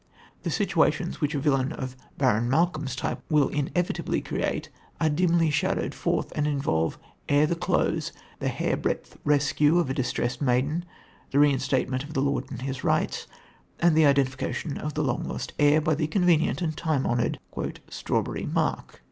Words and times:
The 0.41 0.49
situations 0.49 1.21
which 1.21 1.35
a 1.35 1.39
villain 1.39 1.71
of 1.71 1.95
Baron 2.17 2.49
Malcolm's 2.49 2.95
type 2.95 3.21
will 3.29 3.49
inevitably 3.49 4.19
create 4.19 4.69
are 4.99 5.09
dimly 5.09 5.51
shadowed 5.51 5.93
forth 5.93 6.31
and 6.35 6.47
involve, 6.47 6.97
ere 7.29 7.45
the 7.45 7.53
close, 7.55 8.11
the 8.39 8.47
hairbreadth 8.47 9.19
rescue 9.23 9.77
of 9.77 9.91
a 9.91 9.93
distressed 9.93 10.41
maiden, 10.41 10.85
the 11.29 11.37
reinstatement 11.37 12.03
of 12.03 12.15
the 12.15 12.21
lord 12.23 12.49
in 12.51 12.57
his 12.65 12.83
rights, 12.83 13.27
and 13.79 13.95
the 13.95 14.07
identification 14.07 14.79
of 14.79 14.95
the 14.95 15.03
long 15.03 15.23
lost 15.25 15.53
heir 15.59 15.79
by 15.79 15.93
the 15.93 16.07
convenient 16.07 16.63
and 16.63 16.75
time 16.77 17.05
honoured 17.05 17.39
"strawberry 17.87 18.47
mark." 18.47 18.99